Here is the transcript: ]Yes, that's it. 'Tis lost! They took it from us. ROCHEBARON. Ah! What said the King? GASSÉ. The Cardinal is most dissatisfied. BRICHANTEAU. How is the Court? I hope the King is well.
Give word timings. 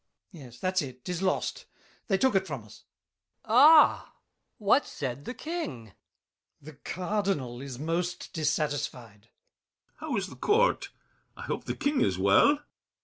]Yes, 0.31 0.57
that's 0.59 0.81
it. 0.81 1.05
'Tis 1.05 1.21
lost! 1.21 1.67
They 2.07 2.17
took 2.17 2.33
it 2.33 2.47
from 2.47 2.63
us. 2.63 2.85
ROCHEBARON. 3.45 3.45
Ah! 3.45 4.15
What 4.57 4.87
said 4.87 5.25
the 5.25 5.35
King? 5.35 5.89
GASSÉ. 5.89 5.93
The 6.63 6.73
Cardinal 6.73 7.61
is 7.61 7.77
most 7.77 8.33
dissatisfied. 8.33 9.29
BRICHANTEAU. 9.29 9.93
How 9.99 10.17
is 10.17 10.25
the 10.25 10.35
Court? 10.37 10.89
I 11.37 11.43
hope 11.43 11.65
the 11.65 11.75
King 11.75 12.01
is 12.01 12.17
well. 12.17 12.63